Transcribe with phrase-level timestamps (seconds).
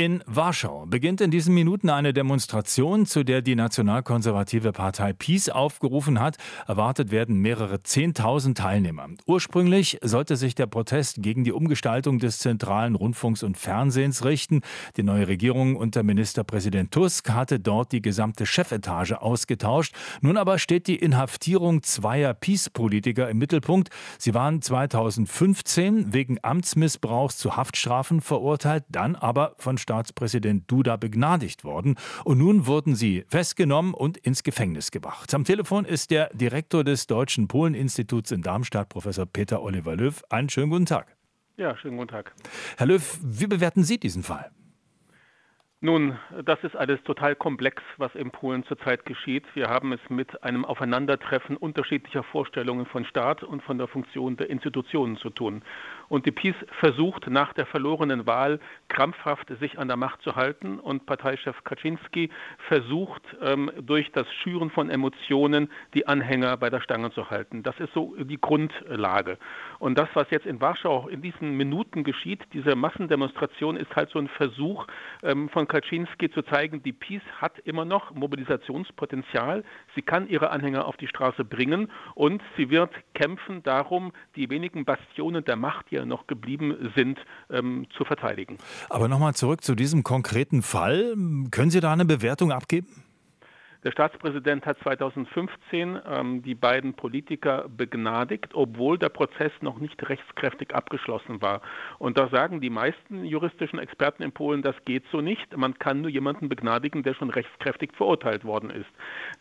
[0.00, 6.20] In Warschau beginnt in diesen Minuten eine Demonstration, zu der die nationalkonservative Partei PiS aufgerufen
[6.20, 6.38] hat.
[6.66, 9.08] Erwartet werden mehrere Zehntausend Teilnehmer.
[9.26, 14.62] Ursprünglich sollte sich der Protest gegen die Umgestaltung des zentralen Rundfunks und Fernsehens richten.
[14.96, 19.94] Die neue Regierung unter Ministerpräsident Tusk hatte dort die gesamte Chefetage ausgetauscht.
[20.22, 23.90] Nun aber steht die Inhaftierung zweier PiS-Politiker im Mittelpunkt.
[24.16, 31.96] Sie waren 2015 wegen Amtsmissbrauchs zu Haftstrafen verurteilt, dann aber von Staatspräsident Duda begnadigt worden
[32.22, 35.34] und nun wurden sie festgenommen und ins Gefängnis gebracht.
[35.34, 40.22] Am Telefon ist der Direktor des Deutschen Polen-Instituts in Darmstadt, Professor Peter Oliver Löw.
[40.30, 41.16] Einen schönen guten Tag.
[41.56, 42.32] Ja, schönen guten Tag.
[42.76, 44.52] Herr Löw, wie bewerten Sie diesen Fall?
[45.82, 49.46] Nun, das ist alles total komplex, was in Polen zurzeit geschieht.
[49.54, 54.50] Wir haben es mit einem Aufeinandertreffen unterschiedlicher Vorstellungen von Staat und von der Funktion der
[54.50, 55.62] Institutionen zu tun.
[56.10, 60.78] Und die PiS versucht nach der verlorenen Wahl krampfhaft sich an der Macht zu halten
[60.78, 62.28] und Parteichef Kaczynski
[62.68, 67.62] versucht ähm, durch das Schüren von Emotionen die Anhänger bei der Stange zu halten.
[67.62, 69.38] Das ist so die Grundlage.
[69.78, 74.18] Und das, was jetzt in Warschau in diesen Minuten geschieht, diese Massendemonstration, ist halt so
[74.18, 74.86] ein Versuch
[75.22, 79.64] ähm, von Kaczynski zu zeigen, die PiS hat immer noch Mobilisationspotenzial.
[79.94, 84.84] Sie kann ihre Anhänger auf die Straße bringen und sie wird kämpfen darum, die wenigen
[84.84, 87.18] Bastionen der Macht, die ja noch geblieben sind,
[87.50, 88.58] ähm, zu verteidigen.
[88.88, 91.14] Aber nochmal zurück zu diesem konkreten Fall.
[91.50, 92.88] Können Sie da eine Bewertung abgeben?
[93.82, 100.74] Der Staatspräsident hat 2015 ähm, die beiden Politiker begnadigt, obwohl der Prozess noch nicht rechtskräftig
[100.74, 101.62] abgeschlossen war.
[101.98, 105.56] Und da sagen die meisten juristischen Experten in Polen, das geht so nicht.
[105.56, 108.90] Man kann nur jemanden begnadigen, der schon rechtskräftig verurteilt worden ist.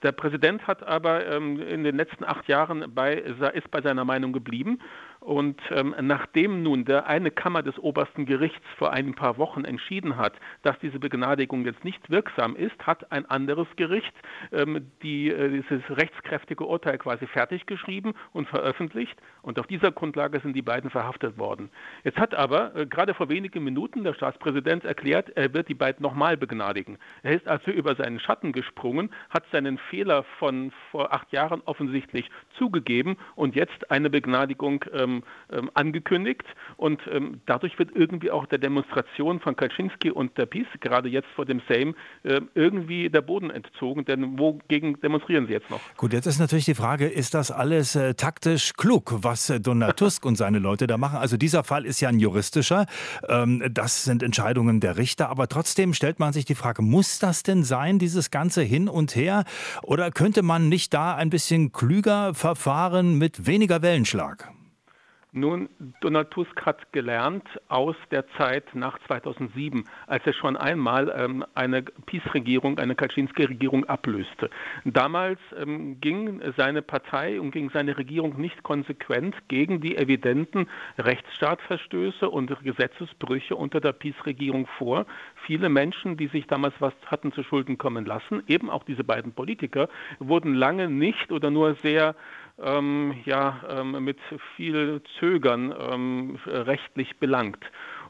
[0.03, 4.31] Der Präsident hat aber ähm, in den letzten acht Jahren bei, ist bei seiner Meinung
[4.31, 4.79] geblieben
[5.19, 10.15] und ähm, nachdem nun der eine Kammer des obersten Gerichts vor ein paar Wochen entschieden
[10.15, 14.13] hat, dass diese Begnadigung jetzt nicht wirksam ist, hat ein anderes Gericht
[14.53, 19.17] ähm, die, äh, dieses rechtskräftige Urteil quasi fertig geschrieben und veröffentlicht.
[19.41, 21.69] Und auf dieser Grundlage sind die beiden verhaftet worden.
[22.03, 26.01] Jetzt hat aber äh, gerade vor wenigen Minuten der Staatspräsident erklärt, er wird die beiden
[26.01, 26.97] nochmal begnadigen.
[27.23, 32.29] Er ist also über seinen Schatten gesprungen, hat seinen Fehler von vor acht Jahren offensichtlich
[32.57, 35.18] zugegeben und jetzt eine Begnadigung ähm,
[35.51, 36.43] ähm, angekündigt.
[36.77, 41.27] Und ähm, dadurch wird irgendwie auch der Demonstration von Kaczynski und der PiS gerade jetzt
[41.35, 44.05] vor dem Sejm äh, irgendwie der Boden entzogen.
[44.05, 45.81] Denn wogegen demonstrieren sie jetzt noch?
[45.97, 49.97] Gut, jetzt ist natürlich die Frage, ist das alles äh, taktisch klug, was äh, Donald
[49.97, 51.17] Tusk und seine Leute da machen?
[51.17, 52.85] Also dieser Fall ist ja ein juristischer.
[53.27, 55.29] Ähm, das sind Entscheidungen der Richter.
[55.29, 59.15] Aber trotzdem stellt man sich die Frage, muss das denn sein, dieses ganze Hin und
[59.15, 59.43] Her?
[59.83, 64.51] Oder könnte man nicht da ein bisschen klüger verfahren mit weniger Wellenschlag?
[65.31, 65.69] Nun,
[66.01, 71.83] Donald Tusk hat gelernt aus der Zeit nach 2007, als er schon einmal ähm, eine
[71.83, 74.49] PiS-Regierung, eine Kaczynski-Regierung ablöste.
[74.85, 82.27] Damals ähm, ging seine Partei und ging seine Regierung nicht konsequent gegen die evidenten Rechtsstaatverstöße
[82.27, 85.05] und Gesetzesbrüche unter der PiS-Regierung vor.
[85.45, 89.33] Viele Menschen, die sich damals was hatten zu Schulden kommen lassen, eben auch diese beiden
[89.33, 92.15] Politiker, wurden lange nicht oder nur sehr
[92.63, 94.17] ähm, ja, ähm, mit
[94.55, 97.63] viel Zögern ähm, rechtlich belangt.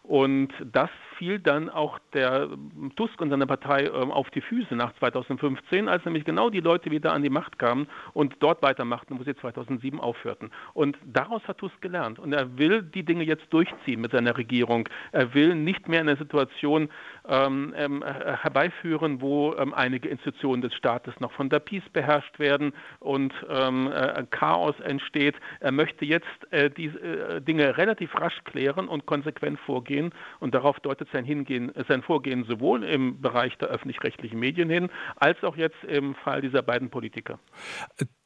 [0.04, 0.90] Und das
[1.20, 2.48] fiel dann auch der
[2.96, 6.90] Tusk und seine Partei ähm, auf die Füße nach 2015, als nämlich genau die Leute
[6.90, 10.50] wieder an die Macht kamen und dort weitermachten, wo sie 2007 aufhörten.
[10.74, 12.18] Und daraus hat Tusk gelernt.
[12.18, 14.90] Und er will die Dinge jetzt durchziehen mit seiner Regierung.
[15.12, 16.90] Er will nicht mehr eine Situation
[17.28, 22.74] ähm, ähm, herbeiführen, wo ähm, einige Institutionen des Staates noch von der Peace beherrscht werden
[23.00, 25.36] und ähm, äh, Chaos entsteht.
[25.60, 30.14] Er möchte jetzt äh, die äh, Dinge relativ rasch klären und konsequent vorgehen gehen.
[30.40, 35.44] Und darauf deutet sein, Hingehen, sein Vorgehen sowohl im Bereich der öffentlich-rechtlichen Medien hin, als
[35.44, 37.40] auch jetzt im Fall dieser beiden Politiker.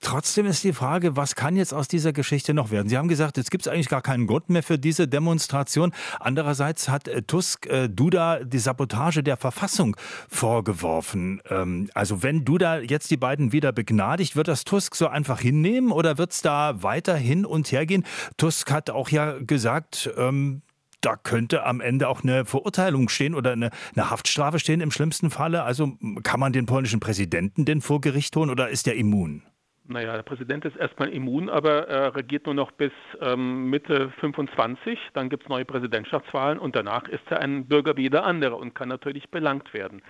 [0.02, 2.90] Trotzdem ist die Frage, was kann jetzt aus dieser Geschichte noch werden?
[2.90, 5.94] Sie haben gesagt, jetzt gibt es eigentlich gar keinen Grund mehr für diese Demonstration.
[6.20, 9.96] Andererseits hat äh, Tusk äh, Duda die Sabotage der Verfassung
[10.30, 11.42] vorgeworfen.
[11.50, 15.92] Ähm, also wenn Duda jetzt die beiden wieder begnadigt, wird das Tusk so einfach hinnehmen
[15.92, 18.06] oder wird es da weiter hin und her gehen?
[18.38, 20.62] Tusk hat auch ja gesagt, ähm,
[21.04, 25.30] da könnte am Ende auch eine Verurteilung stehen oder eine, eine, Haftstrafe stehen im schlimmsten
[25.30, 25.64] Falle.
[25.64, 29.44] Also kann man den polnischen Präsidenten denn vor Gericht holen oder ist er immun?
[29.86, 34.98] Naja, der Präsident ist erstmal immun, aber er regiert nur noch bis ähm, Mitte 25.
[35.14, 38.76] Dann gibt es neue Präsidentschaftswahlen und danach ist er ein Bürger wie jeder andere und
[38.76, 40.02] kann natürlich belangt werden.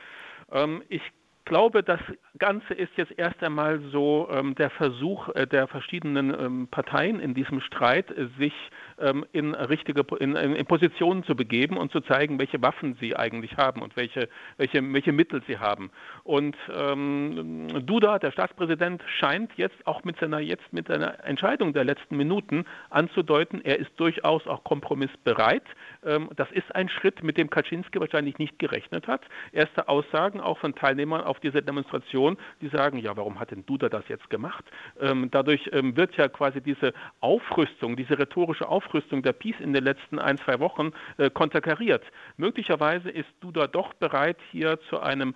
[0.52, 1.02] Ähm, ich
[1.46, 2.00] glaube, das
[2.40, 7.34] Ganze ist jetzt erst einmal so ähm, der Versuch äh, der verschiedenen ähm, Parteien in
[7.34, 8.54] diesem Streit, äh, sich
[9.00, 13.58] ähm, in richtige in, in, Positionen zu begeben und zu zeigen, welche Waffen sie eigentlich
[13.58, 15.92] haben und welche, welche, welche Mittel sie haben.
[16.24, 21.84] Und ähm, Duda, der Staatspräsident, scheint jetzt auch mit seiner jetzt mit seiner Entscheidung der
[21.84, 25.64] letzten Minuten anzudeuten, er ist durchaus auch kompromissbereit.
[26.06, 29.22] Ähm, das ist ein Schritt, mit dem Kaczynski wahrscheinlich nicht gerechnet hat.
[29.52, 33.90] Erste Aussagen auch von Teilnehmern auf dieser Demonstration, die sagen, ja, warum hat denn Duda
[33.90, 34.66] das jetzt gemacht?
[35.00, 39.84] Ähm, dadurch ähm, wird ja quasi diese Aufrüstung, diese rhetorische Aufrüstung der Peace in den
[39.84, 42.04] letzten ein, zwei Wochen äh, konterkariert.
[42.38, 45.36] Möglicherweise ist Duda doch bereit, hier zu einem,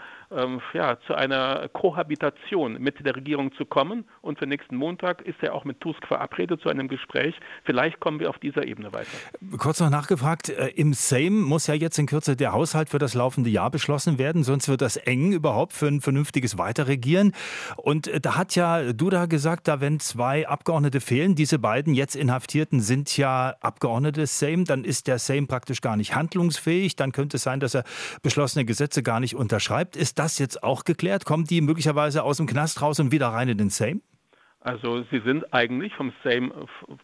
[0.74, 4.06] ja, zu einer Kohabitation mit der Regierung zu kommen.
[4.22, 7.36] Und für nächsten Montag ist er auch mit Tusk verabredet zu einem Gespräch.
[7.64, 9.08] Vielleicht kommen wir auf dieser Ebene weiter.
[9.58, 13.50] Kurz noch nachgefragt, im Sejm muss ja jetzt in Kürze der Haushalt für das laufende
[13.50, 17.34] Jahr beschlossen werden, sonst wird das eng überhaupt für ein vernünftiges Weiterregieren.
[17.78, 22.16] Und äh, da hat ja Duda gesagt, da wenn zwei Abgeordnete fehlen, diese beiden jetzt
[22.16, 26.96] Inhaftierten sind ja Abgeordnete des Sejm, dann ist der Sejm praktisch gar nicht handlungsfähig.
[26.96, 27.84] Dann könnte es sein, dass er
[28.22, 29.96] beschlossene Gesetze gar nicht unterschreibt.
[29.96, 31.26] Ist das jetzt auch geklärt?
[31.26, 34.02] Kommen die möglicherweise aus dem Knast raus und wieder rein in den Sejm?
[34.68, 36.52] Also sie sind eigentlich vom Sejm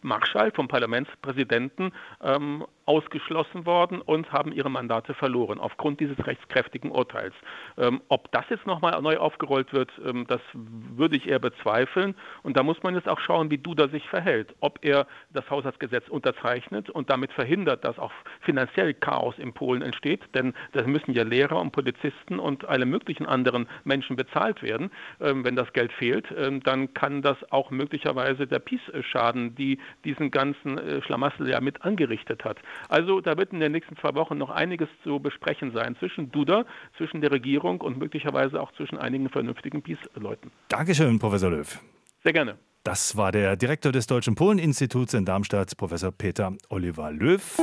[0.02, 7.34] Marschall, vom Parlamentspräsidenten ähm, ausgeschlossen worden und haben ihre Mandate verloren aufgrund dieses rechtskräftigen Urteils.
[7.78, 12.14] Ähm, ob das jetzt nochmal neu aufgerollt wird, ähm, das würde ich eher bezweifeln.
[12.42, 14.54] Und da muss man jetzt auch schauen, wie Duda sich verhält.
[14.60, 20.22] Ob er das Haushaltsgesetz unterzeichnet und damit verhindert, dass auch finanziell Chaos in Polen entsteht,
[20.34, 24.90] denn da müssen ja Lehrer und Polizisten und alle möglichen anderen Menschen bezahlt werden.
[25.20, 29.78] Ähm, wenn das Geld fehlt, ähm, dann kann das auch möglicherweise der Peace schaden, die
[30.04, 32.58] diesen ganzen äh, Schlamassel ja mit angerichtet hat.
[32.88, 36.64] Also da wird in den nächsten zwei Wochen noch einiges zu besprechen sein zwischen Duda,
[36.96, 40.50] zwischen der Regierung und möglicherweise auch zwischen einigen vernünftigen Peace-Leuten.
[40.68, 41.80] Dankeschön, Professor Löw.
[42.22, 42.56] Sehr gerne.
[42.84, 47.58] Das war der Direktor des Deutschen Polen-Instituts in Darmstadt, Professor Peter Oliver Löw.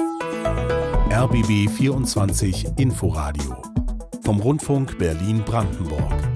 [1.11, 3.61] RBB 24 Inforadio
[4.23, 6.30] vom Rundfunk Berlin-Brandenburg.